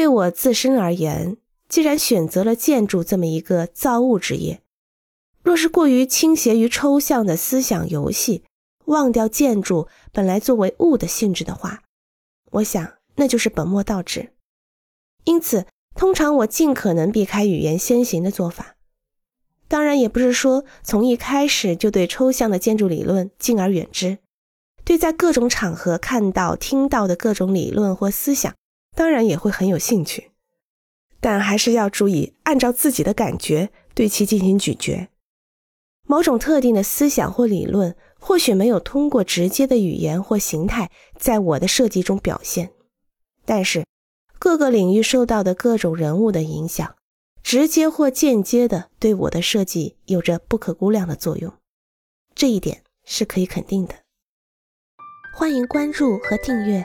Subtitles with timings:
[0.00, 1.36] 对我自身而言，
[1.68, 4.62] 既然选择了建筑这么一个造物职业，
[5.42, 8.42] 若是过于倾斜于抽象的思想游戏，
[8.86, 11.82] 忘掉建筑本来作为物的性质的话，
[12.52, 14.32] 我想那就是本末倒置。
[15.24, 18.76] 因此，通常我尽可能避开语言先行的做法。
[19.68, 24.16] 当然，也不是说从一开始就对抽象的建筑理论敬而远之。
[24.82, 28.54] 对在各种场合看到、听到的各种理论或思想，
[29.00, 30.30] 当然也会很有兴趣，
[31.20, 35.08] 但还是要注意按照自己的感觉对其进行咀嚼。
[36.06, 42.74] 某种特定的思想或理论，或许没有通过直接的语言或形态在我的设计中表现，
[43.46, 43.86] 但是
[44.38, 46.94] 各个领域受到的各种人物的影响，
[47.42, 51.54] 直接或间接的对我的设计有着不可估量的作用，
[52.34, 53.94] 这一点是可以肯定的。
[55.34, 56.84] 欢迎关注和订阅，